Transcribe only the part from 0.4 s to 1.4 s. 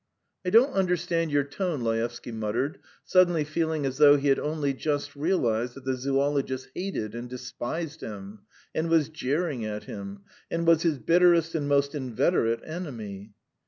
"I don't understand